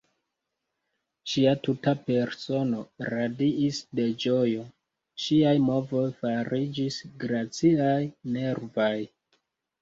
[1.33, 2.79] Ŝia tuta persono
[3.13, 4.63] radiis de ĝojo;
[5.27, 8.01] ŝiaj movoj fariĝis graciaj,
[8.41, 8.97] nervaj.